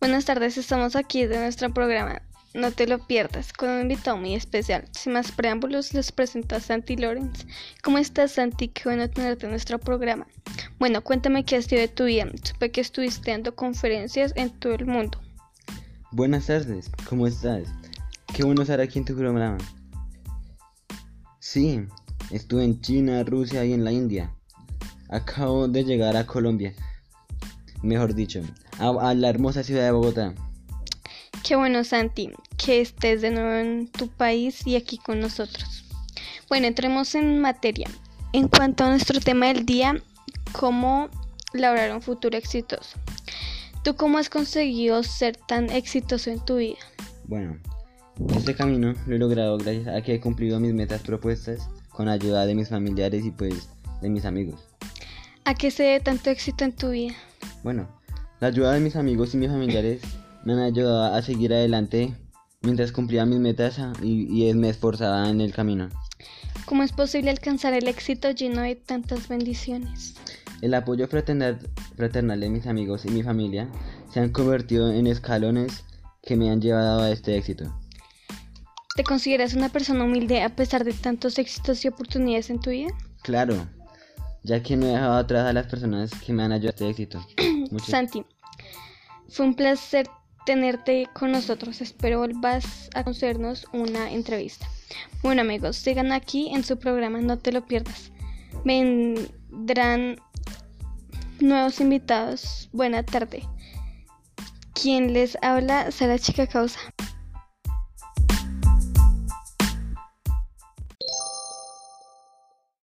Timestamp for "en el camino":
65.28-65.88